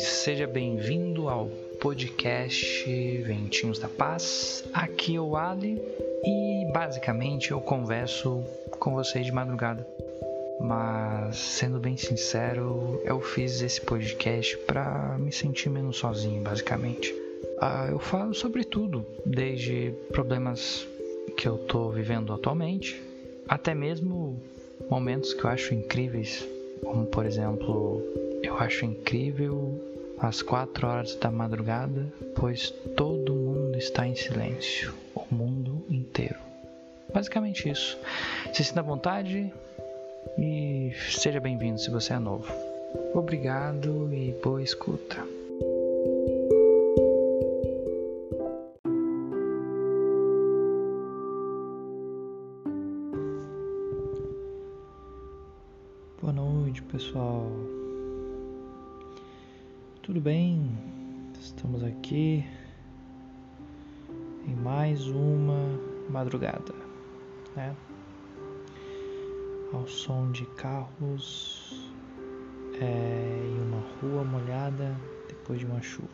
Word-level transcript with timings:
seja 0.00 0.46
bem-vindo 0.46 1.28
ao 1.28 1.48
podcast 1.80 2.84
Ventinhos 3.22 3.78
da 3.78 3.88
Paz. 3.88 4.64
Aqui 4.72 5.16
é 5.16 5.20
o 5.20 5.36
Ali 5.36 5.80
e 6.24 6.72
basicamente 6.72 7.50
eu 7.50 7.60
converso 7.60 8.42
com 8.78 8.94
vocês 8.94 9.24
de 9.24 9.32
madrugada. 9.32 9.86
Mas 10.60 11.36
sendo 11.36 11.78
bem 11.78 11.96
sincero, 11.96 13.00
eu 13.04 13.20
fiz 13.20 13.60
esse 13.60 13.80
podcast 13.80 14.56
para 14.58 15.16
me 15.18 15.30
sentir 15.32 15.68
menos 15.68 15.96
sozinho, 15.96 16.42
basicamente. 16.42 17.14
Ah, 17.60 17.88
eu 17.90 17.98
falo 17.98 18.34
sobre 18.34 18.64
tudo, 18.64 19.06
desde 19.24 19.92
problemas 20.12 20.86
que 21.36 21.46
eu 21.46 21.58
tô 21.58 21.90
vivendo 21.90 22.32
atualmente, 22.32 23.00
até 23.48 23.74
mesmo 23.74 24.40
momentos 24.90 25.34
que 25.34 25.44
eu 25.44 25.50
acho 25.50 25.74
incríveis, 25.74 26.46
como 26.82 27.06
por 27.06 27.26
exemplo, 27.26 28.02
eu 28.44 28.58
acho 28.58 28.84
incrível 28.84 29.80
às 30.18 30.42
quatro 30.42 30.86
horas 30.86 31.14
da 31.16 31.30
madrugada, 31.30 32.12
pois 32.36 32.70
todo 32.96 33.32
mundo 33.32 33.76
está 33.78 34.06
em 34.06 34.14
silêncio, 34.14 34.94
o 35.14 35.34
mundo 35.34 35.84
inteiro. 35.88 36.36
Basicamente 37.12 37.68
isso. 37.68 37.98
Se 38.52 38.62
sinta 38.62 38.80
à 38.80 38.82
vontade 38.82 39.52
e 40.38 40.92
seja 41.10 41.40
bem-vindo 41.40 41.78
se 41.78 41.90
você 41.90 42.12
é 42.12 42.18
novo. 42.18 42.52
Obrigado 43.14 44.12
e 44.12 44.32
boa 44.42 44.62
escuta. 44.62 45.16
Boa 56.20 56.32
noite, 56.32 56.82
pessoal. 56.82 57.63
Tudo 60.04 60.20
bem? 60.20 60.70
Estamos 61.40 61.82
aqui 61.82 62.44
em 64.46 64.54
mais 64.54 65.06
uma 65.06 65.80
madrugada, 66.10 66.74
né? 67.56 67.74
Ao 69.72 69.86
som 69.86 70.30
de 70.30 70.44
carros 70.56 71.90
é, 72.78 73.46
em 73.46 73.62
uma 73.62 73.80
rua 73.98 74.22
molhada 74.24 74.94
depois 75.26 75.60
de 75.60 75.64
uma 75.64 75.80
chuva. 75.80 76.10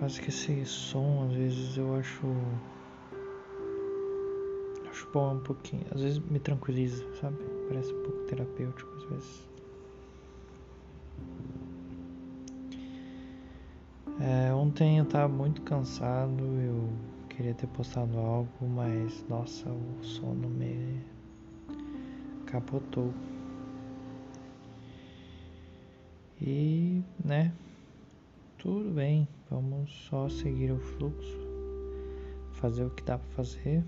Faz 0.00 0.18
que 0.18 0.30
esse 0.30 0.64
som 0.64 1.28
às 1.28 1.32
vezes 1.32 1.76
eu 1.76 1.94
acho 1.94 2.26
acho 4.90 5.08
bom 5.12 5.36
um 5.36 5.40
pouquinho, 5.44 5.86
às 5.94 6.02
vezes 6.02 6.18
me 6.18 6.40
tranquiliza, 6.40 7.04
sabe? 7.20 7.36
Parece 7.68 7.92
um 7.92 8.02
pouco 8.02 8.18
terapêutico 8.24 8.92
às 8.96 9.04
vezes. 9.04 9.49
É, 14.30 14.54
ontem 14.54 14.98
eu 14.98 15.04
tava 15.04 15.26
muito 15.26 15.60
cansado, 15.62 16.40
eu 16.60 16.88
queria 17.28 17.52
ter 17.52 17.66
postado 17.66 18.16
algo, 18.16 18.68
mas 18.68 19.24
nossa, 19.28 19.68
o 19.68 20.04
sono 20.04 20.48
me 20.48 21.02
capotou. 22.46 23.12
E, 26.40 27.02
né, 27.24 27.52
tudo 28.56 28.90
bem, 28.90 29.26
vamos 29.50 29.90
só 30.08 30.28
seguir 30.28 30.70
o 30.70 30.78
fluxo, 30.78 31.38
fazer 32.52 32.84
o 32.84 32.90
que 32.90 33.02
dá 33.02 33.18
pra 33.18 33.28
fazer. 33.30 33.84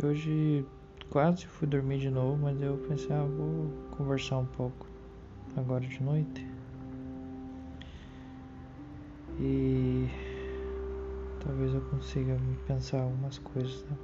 E 0.00 0.06
hoje 0.06 0.66
quase 1.10 1.46
fui 1.46 1.68
dormir 1.68 1.98
de 1.98 2.08
novo, 2.08 2.38
mas 2.38 2.58
eu 2.62 2.78
pensei, 2.88 3.14
ah, 3.14 3.26
vou 3.26 3.70
conversar 3.98 4.38
um 4.38 4.46
pouco 4.46 4.86
agora 5.54 5.86
de 5.86 6.02
noite. 6.02 6.57
E 9.40 10.08
talvez 11.40 11.72
eu 11.72 11.80
consiga 11.82 12.36
pensar 12.66 13.02
algumas 13.02 13.38
coisas, 13.38 13.84
né? 13.84 13.96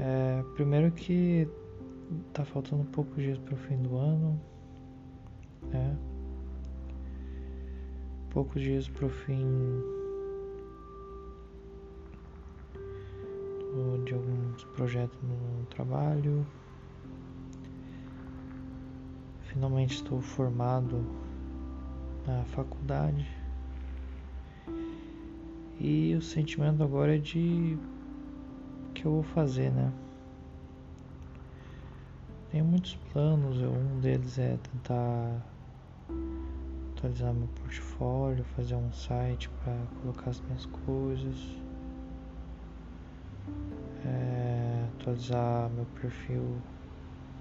É, 0.00 0.44
primeiro 0.54 0.90
que 0.92 1.48
tá 2.32 2.44
faltando 2.44 2.84
poucos 2.84 3.16
dias 3.16 3.38
para 3.38 3.54
o 3.54 3.56
fim 3.58 3.76
do 3.82 3.96
ano, 3.96 4.40
né? 5.70 5.98
Poucos 8.30 8.62
dias 8.62 8.88
para 8.88 9.06
o 9.06 9.10
fim 9.10 9.44
de 14.04 14.14
alguns 14.14 14.64
projetos 14.64 15.18
no 15.22 15.66
trabalho. 15.66 16.46
Finalmente 19.58 19.96
estou 19.96 20.20
formado 20.20 21.04
na 22.24 22.44
faculdade. 22.44 23.26
E 25.80 26.14
o 26.14 26.22
sentimento 26.22 26.80
agora 26.80 27.16
é 27.16 27.18
de 27.18 27.76
que 28.94 29.04
eu 29.04 29.14
vou 29.14 29.22
fazer, 29.24 29.72
né? 29.72 29.92
Tenho 32.52 32.64
muitos 32.64 32.94
planos, 33.12 33.60
um 33.60 33.98
deles 33.98 34.38
é 34.38 34.56
tentar 34.58 35.44
atualizar 36.92 37.34
meu 37.34 37.48
portfólio, 37.60 38.44
fazer 38.54 38.76
um 38.76 38.92
site 38.92 39.50
para 39.64 39.76
colocar 40.00 40.30
as 40.30 40.40
minhas 40.42 40.66
coisas, 40.66 41.36
é, 44.06 44.86
atualizar 44.94 45.68
meu 45.70 45.84
perfil 46.00 46.62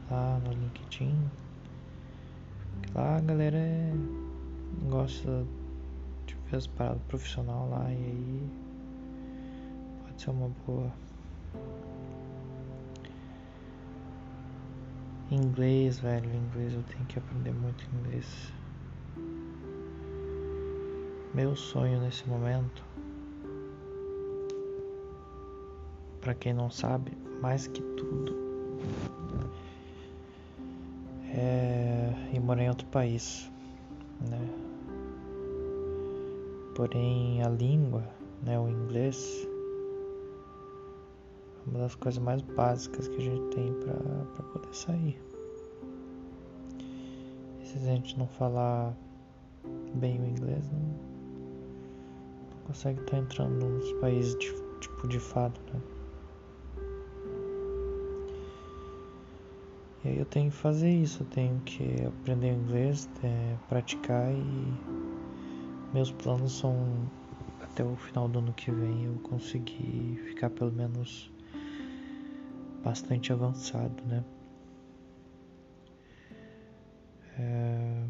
lá 0.10 0.40
no 0.40 0.52
LinkedIn. 0.52 1.47
Lá 2.96 3.18
a 3.18 3.22
galera 3.22 3.60
gosta 4.90 5.46
de 6.26 6.36
ver 6.50 6.58
as 6.58 6.68
paradas 6.68 7.02
profissional 7.08 7.70
lá 7.70 7.92
e 7.92 7.96
aí 7.96 8.50
pode 10.04 10.22
ser 10.22 10.30
uma 10.32 10.50
boa. 10.66 10.92
Inglês, 15.30 16.00
velho, 16.00 16.34
inglês 16.34 16.74
eu 16.74 16.84
tenho 16.84 17.06
que 17.06 17.20
aprender 17.20 17.54
muito 17.54 17.86
inglês. 17.94 18.54
Meu 21.34 21.56
sonho 21.56 22.00
nesse 22.00 22.28
momento, 22.28 22.84
para 26.22 26.34
quem 26.34 26.54
não 26.54 26.72
sabe, 26.72 27.12
mais 27.42 27.68
que 27.68 27.82
tudo, 27.82 28.36
é 31.36 31.77
ir 32.34 32.40
morar 32.40 32.64
em 32.64 32.70
outro 32.70 32.88
país, 32.88 33.52
né? 34.30 34.50
Porém, 36.76 37.42
a 37.44 37.50
língua, 37.50 38.04
né, 38.44 38.60
o 38.60 38.70
inglês, 38.70 39.48
é 41.66 41.70
uma 41.70 41.80
das 41.80 41.96
coisas 41.96 42.22
mais 42.22 42.42
básicas 42.42 43.08
que 43.08 43.16
a 43.16 43.22
gente 43.22 43.56
tem 43.56 43.74
para 43.74 44.44
poder 44.54 44.74
sair. 44.74 45.20
E 47.62 47.66
se 47.66 47.78
a 47.78 47.82
gente 47.82 48.18
não 48.18 48.28
falar 48.28 48.96
bem 49.96 50.22
o 50.22 50.26
inglês, 50.26 50.70
não, 50.72 50.80
não 50.80 52.64
consegue 52.68 53.00
estar 53.00 53.12
tá 53.12 53.18
entrando 53.18 53.66
nos 53.66 53.92
países 53.94 54.38
de, 54.38 54.54
tipo 54.80 55.08
de 55.08 55.20
fado, 55.20 55.60
né? 55.74 55.97
Aí 60.08 60.18
eu 60.18 60.26
tenho 60.26 60.50
que 60.50 60.56
fazer 60.56 60.90
isso, 60.90 61.24
eu 61.24 61.28
tenho 61.28 61.60
que 61.66 62.06
aprender 62.06 62.54
inglês, 62.54 63.10
é, 63.22 63.58
praticar 63.68 64.32
e 64.34 64.74
meus 65.94 66.12
planos 66.12 66.60
são 66.60 67.12
até 67.62 67.84
o 67.84 67.94
final 67.98 68.30
do 68.30 68.40
ano 68.40 68.54
que 68.54 68.72
vem 68.72 69.04
eu 69.04 69.16
conseguir 69.16 70.18
ficar 70.30 70.50
pelo 70.50 70.72
menos 70.72 71.30
bastante 72.86 73.34
avançado, 73.34 74.02
né? 74.06 74.24
É... 77.38 78.04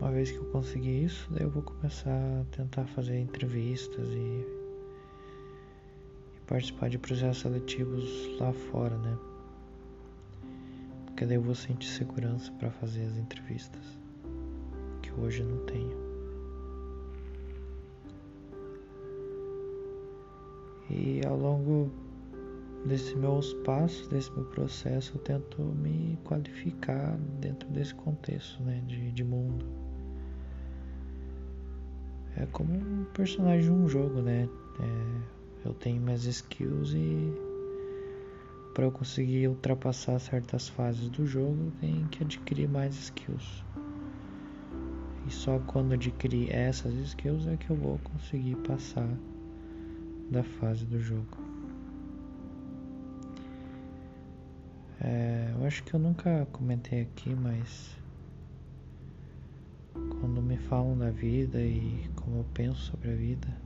Uma 0.00 0.10
vez 0.10 0.30
que 0.30 0.38
eu 0.38 0.50
conseguir 0.52 1.04
isso, 1.04 1.28
daí 1.32 1.42
eu 1.42 1.50
vou 1.50 1.62
começar 1.62 2.10
a 2.10 2.44
tentar 2.56 2.86
fazer 2.86 3.18
entrevistas 3.18 4.08
e 4.08 4.55
participar 6.46 6.88
de 6.88 6.98
processos 6.98 7.42
seletivos 7.42 8.38
lá 8.38 8.52
fora, 8.52 8.96
né? 8.98 9.18
Porque 11.06 11.26
daí 11.26 11.36
eu 11.36 11.42
vou 11.42 11.54
sentir 11.54 11.88
segurança 11.88 12.52
para 12.52 12.70
fazer 12.70 13.04
as 13.06 13.16
entrevistas, 13.16 13.98
que 15.02 15.12
hoje 15.12 15.42
não 15.42 15.58
tenho. 15.66 15.96
E 20.90 21.20
ao 21.26 21.36
longo 21.36 21.90
desses 22.84 23.14
meus 23.14 23.52
passos, 23.64 24.06
desse 24.08 24.30
meu 24.32 24.44
processo, 24.44 25.16
eu 25.16 25.20
tento 25.22 25.62
me 25.62 26.16
qualificar 26.24 27.18
dentro 27.40 27.68
desse 27.70 27.94
contexto, 27.94 28.62
né, 28.62 28.82
de, 28.86 29.10
de 29.10 29.24
mundo. 29.24 29.66
É 32.36 32.46
como 32.46 32.74
um 32.74 33.04
personagem 33.14 33.64
de 33.64 33.70
um 33.70 33.88
jogo, 33.88 34.20
né? 34.20 34.48
É, 34.78 35.35
Eu 35.66 35.74
tenho 35.74 36.00
minhas 36.00 36.24
skills 36.24 36.94
e 36.94 37.32
para 38.72 38.84
eu 38.84 38.92
conseguir 38.92 39.48
ultrapassar 39.48 40.16
certas 40.20 40.68
fases 40.68 41.08
do 41.08 41.26
jogo, 41.26 41.56
eu 41.64 41.72
tenho 41.80 42.06
que 42.06 42.22
adquirir 42.22 42.68
mais 42.68 42.94
skills. 42.94 43.64
E 45.26 45.30
só 45.30 45.58
quando 45.58 45.94
adquirir 45.94 46.54
essas 46.54 46.94
skills 46.94 47.48
é 47.48 47.56
que 47.56 47.68
eu 47.68 47.74
vou 47.74 47.98
conseguir 47.98 48.54
passar 48.58 49.08
da 50.30 50.44
fase 50.44 50.84
do 50.84 51.00
jogo. 51.00 51.36
É, 55.00 55.52
eu 55.52 55.66
acho 55.66 55.82
que 55.82 55.94
eu 55.94 55.98
nunca 55.98 56.46
comentei 56.52 57.02
aqui, 57.02 57.34
mas 57.34 57.98
quando 60.20 60.40
me 60.40 60.58
falam 60.58 60.96
da 60.96 61.10
vida 61.10 61.60
e 61.60 62.08
como 62.14 62.38
eu 62.38 62.44
penso 62.54 62.82
sobre 62.82 63.10
a 63.10 63.16
vida, 63.16 63.65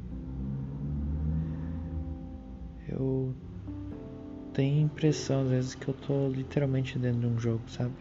eu 3.00 3.34
tenho 4.52 4.78
a 4.78 4.82
impressão 4.82 5.42
às 5.42 5.48
vezes 5.48 5.74
que 5.74 5.88
eu 5.88 5.94
tô 5.94 6.28
literalmente 6.28 6.98
dentro 6.98 7.20
de 7.20 7.26
um 7.26 7.38
jogo, 7.38 7.62
sabe? 7.70 7.94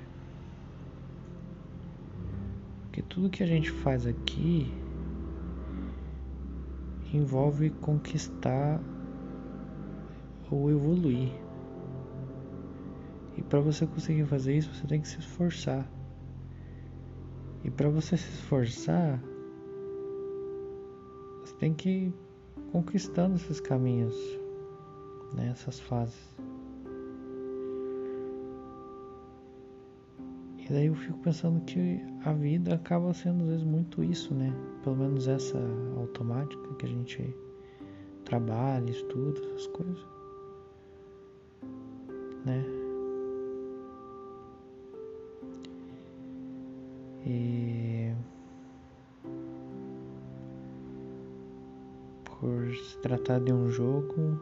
Porque 2.84 3.02
tudo 3.04 3.30
que 3.30 3.44
a 3.44 3.48
gente 3.48 3.72
faz 3.72 4.06
aqui 4.06 4.72
envolve 7.14 7.70
conquistar 7.70 8.82
ou 10.52 10.70
evoluir. 10.70 11.32
E 13.38 13.42
para 13.42 13.60
você 13.62 13.88
conseguir 13.88 14.26
fazer 14.26 14.58
isso, 14.58 14.74
você 14.74 14.86
tem 14.86 15.00
que 15.00 15.08
se 15.08 15.20
esforçar. 15.20 15.90
E 17.64 17.70
para 17.70 17.90
você 17.90 18.18
se 18.18 18.30
esforçar, 18.34 19.22
você 21.42 21.56
tem 21.56 21.74
que 21.74 21.90
ir 21.90 22.14
conquistando 22.72 23.36
esses 23.36 23.60
caminhos, 23.60 24.16
né, 25.34 25.50
essas 25.52 25.80
fases. 25.80 26.38
E 30.58 30.72
daí 30.72 30.86
eu 30.86 30.96
fico 30.96 31.18
pensando 31.20 31.60
que 31.66 32.00
a 32.24 32.34
vida 32.34 32.76
acaba 32.76 33.14
sendo 33.14 33.44
às 33.44 33.50
vezes 33.50 33.64
muito 33.64 34.04
isso, 34.04 34.34
né? 34.36 34.54
Pelo 34.84 34.98
menos 34.98 35.28
essa 35.28 35.58
automática 35.98 36.76
que 36.76 36.86
a 36.86 36.90
gente 36.90 37.36
trabalha, 38.24 38.90
estuda, 38.92 39.40
essas 39.40 39.68
coisas. 39.68 40.06
Né? 42.46 42.64
E 47.26 48.14
por 52.24 52.74
se 52.74 52.98
tratar 53.00 53.40
de 53.40 53.52
um 53.52 53.70
jogo, 53.70 54.40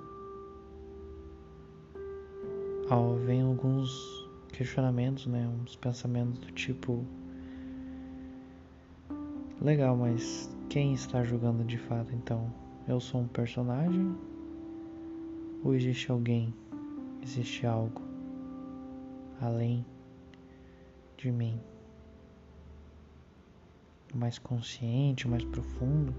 ó, 2.89 3.13
vem 3.13 3.42
alguns 3.42 3.92
questionamentos, 4.54 5.28
né? 5.28 5.48
Uns 5.62 5.75
pensamentos 5.75 6.39
do 6.39 6.51
tipo. 6.51 7.06
Legal, 9.62 9.95
mas 9.95 10.50
quem 10.69 10.94
está 10.94 11.24
jogando 11.24 11.63
de 11.66 11.78
fato 11.78 12.13
então? 12.13 12.51
Eu 12.88 13.00
sou 13.00 13.22
um 13.22 13.28
personagem? 13.28 14.16
Ou 15.63 15.74
existe 15.75 16.12
alguém? 16.12 16.54
Existe 17.22 17.66
algo 17.66 18.01
além 19.42 19.86
de 21.18 21.31
mim? 21.31 21.60
Mais 24.13 24.39
consciente, 24.39 25.28
mais 25.28 25.44
profundo? 25.44 26.13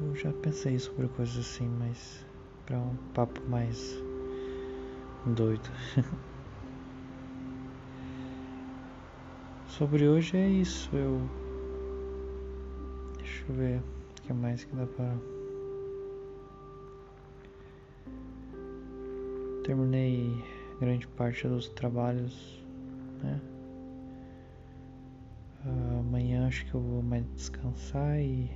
Eu 0.00 0.14
já 0.14 0.32
pensei 0.32 0.78
sobre 0.78 1.08
coisas 1.08 1.36
assim, 1.38 1.68
mas 1.68 2.24
para 2.68 2.78
um 2.78 2.94
papo 3.14 3.40
mais 3.48 3.98
doido. 5.24 5.70
Sobre 9.64 10.06
hoje 10.06 10.36
é 10.36 10.46
isso. 10.50 10.94
Eu. 10.94 11.26
Deixa 13.16 13.42
eu 13.48 13.54
ver 13.54 13.80
o 13.80 13.84
que 14.22 14.34
mais 14.34 14.64
que 14.64 14.76
dá 14.76 14.86
pra. 14.86 15.16
Terminei 19.64 20.44
grande 20.78 21.08
parte 21.08 21.48
dos 21.48 21.70
trabalhos, 21.70 22.62
né? 23.22 23.40
Amanhã 26.00 26.46
acho 26.46 26.66
que 26.66 26.74
eu 26.74 26.80
vou 26.80 27.02
mais 27.02 27.24
descansar 27.34 28.20
e 28.20 28.50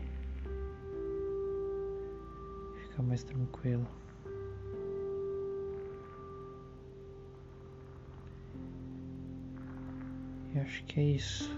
ficar 2.75 3.03
mais 3.03 3.25
tranquilo. 3.25 3.87
E 10.55 10.59
acho 10.59 10.85
que 10.85 11.01
é 11.01 11.05
isso. 11.05 11.51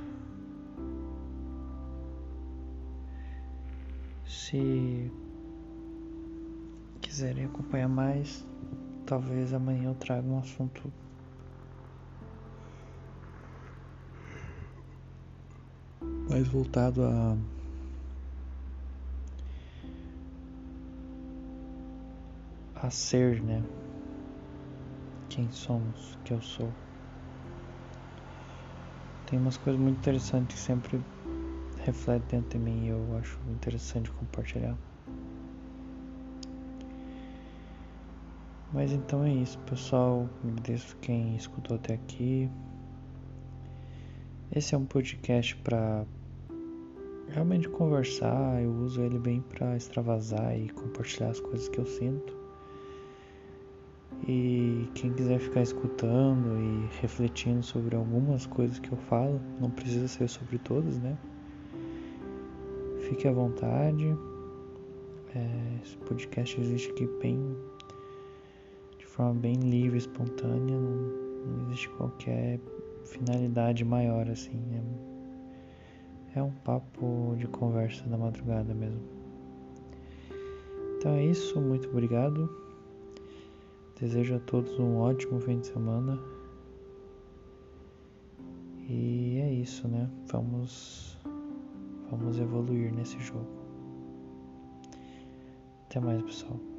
Se 4.27 5.11
quiserem 7.01 7.45
acompanhar 7.45 7.89
mais, 7.89 8.47
talvez 9.05 9.53
amanhã 9.53 9.91
eu 9.91 9.95
traga 9.95 10.27
um 10.27 10.39
assunto 10.39 10.93
mais 16.29 16.47
voltado 16.49 17.05
a 17.05 17.37
a 22.77 22.91
ser, 22.91 23.43
né? 23.43 23.65
Quem 25.31 25.51
somos, 25.51 26.19
que 26.23 26.33
eu 26.33 26.41
sou 26.43 26.84
tem 29.27 29.39
umas 29.39 29.57
coisas 29.57 29.81
muito 29.81 29.99
interessantes 29.99 30.57
que 30.57 30.63
sempre 30.63 31.01
refletem 31.85 32.41
dentro 32.41 32.59
de 32.59 32.65
mim 32.65 32.87
e 32.87 32.89
eu 32.89 33.17
acho 33.19 33.39
interessante 33.51 34.11
compartilhar. 34.11 34.77
Mas 38.73 38.91
então 38.91 39.25
é 39.25 39.33
isso, 39.33 39.59
pessoal. 39.61 40.29
Agradeço 40.43 40.97
quem 40.97 41.37
escutou 41.37 41.77
até 41.77 41.95
aqui. 41.95 42.51
Esse 44.51 44.75
é 44.75 44.79
um 44.79 44.85
podcast 44.85 45.55
para 45.57 46.05
realmente 47.29 47.69
conversar. 47.69 48.61
Eu 48.63 48.73
uso 48.73 49.01
ele 49.01 49.19
bem 49.19 49.41
para 49.41 49.77
extravasar 49.77 50.59
e 50.59 50.69
compartilhar 50.71 51.31
as 51.31 51.41
coisas 51.41 51.69
que 51.69 51.79
eu 51.79 51.87
sinto. 51.87 52.44
E 54.27 54.89
quem 54.95 55.13
quiser 55.13 55.39
ficar 55.39 55.61
escutando 55.61 56.59
e 56.59 56.89
refletindo 57.01 57.63
sobre 57.63 57.95
algumas 57.95 58.47
coisas 58.47 58.79
que 58.79 58.91
eu 58.91 58.97
falo, 58.97 59.39
não 59.61 59.71
precisa 59.71 60.09
ser 60.09 60.29
sobre 60.29 60.57
todas, 60.59 60.99
né? 60.99 61.19
Fique 63.01 63.29
à 63.29 63.33
vontade. 63.33 64.17
É, 65.35 65.81
esse 65.83 65.97
podcast 65.99 66.59
existe 66.59 66.91
aqui 66.93 67.07
bem 67.21 67.39
de 68.97 69.05
forma 69.05 69.35
bem 69.35 69.57
livre, 69.57 69.99
espontânea, 69.99 70.79
não, 70.79 70.91
não 71.47 71.67
existe 71.67 71.91
qualquer 71.91 72.59
finalidade 73.05 73.85
maior 73.85 74.29
assim. 74.31 74.59
É, 76.35 76.39
é 76.39 76.43
um 76.43 76.53
papo 76.65 77.35
de 77.37 77.47
conversa 77.47 78.09
da 78.09 78.17
madrugada 78.17 78.73
mesmo. 78.73 79.03
Então 80.97 81.13
é 81.13 81.27
isso, 81.27 81.61
muito 81.61 81.91
obrigado. 81.91 82.64
Desejo 84.01 84.37
a 84.37 84.41
todos 84.41 84.79
um 84.79 84.97
ótimo 84.97 85.41
fim 85.41 85.61
de 85.61 85.69
semana. 85.69 86.19
E 88.89 89.39
é 89.41 89.53
isso, 89.53 89.87
né? 89.89 90.11
Vamos 90.27 91.17
vamos 92.11 92.39
evoluir 92.39 92.93
nesse 92.93 93.19
jogo. 93.21 93.47
Até 95.87 96.01
mais, 96.01 96.23
pessoal. 96.23 96.74